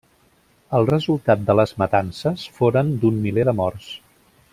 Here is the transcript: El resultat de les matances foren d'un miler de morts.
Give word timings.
El 0.77 0.87
resultat 0.89 1.43
de 1.49 1.55
les 1.59 1.73
matances 1.83 2.47
foren 2.57 2.89
d'un 3.05 3.21
miler 3.27 3.45
de 3.51 3.55
morts. 3.63 3.93